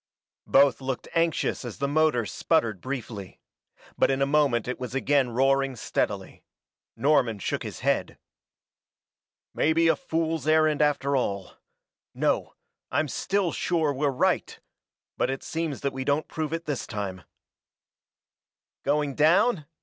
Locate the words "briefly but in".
2.81-4.19